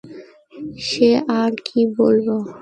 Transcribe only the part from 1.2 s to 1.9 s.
আর কী